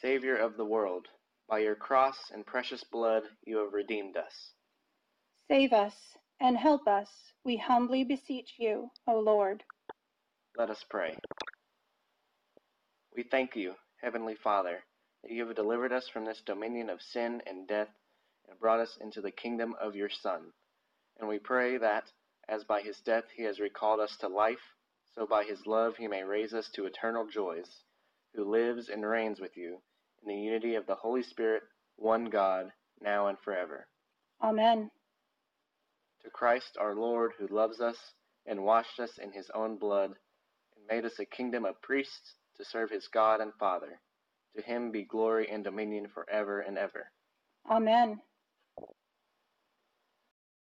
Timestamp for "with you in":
29.40-30.28